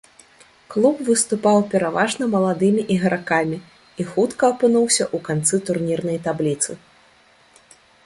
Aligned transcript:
Клуб 0.75 0.95
выступаў 1.09 1.57
пераважна 1.73 2.23
маладымі 2.35 2.81
ігракамі 2.95 3.57
і 3.61 4.03
хутка 4.15 4.43
апынуўся 4.57 5.03
ў 5.15 5.25
канцы 5.31 5.55
турнірнай 5.69 6.17
табліцы. 6.29 6.71